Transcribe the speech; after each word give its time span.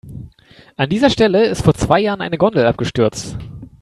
An 0.77 0.89
dieser 0.89 1.11
Stelle 1.11 1.45
ist 1.45 1.61
vor 1.61 1.75
zwei 1.75 1.99
Jahren 1.99 2.21
eine 2.21 2.39
Gondel 2.39 2.65
abgestürzt. 2.65 3.37